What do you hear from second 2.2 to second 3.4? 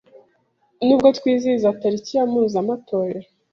mpuzamatorero